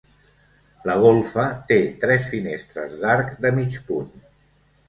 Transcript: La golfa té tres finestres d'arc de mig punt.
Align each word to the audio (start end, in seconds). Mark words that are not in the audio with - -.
La 0.89 0.95
golfa 1.03 1.45
té 1.73 1.77
tres 2.05 2.31
finestres 2.31 2.99
d'arc 3.05 3.31
de 3.47 3.53
mig 3.59 3.79
punt. 3.93 4.13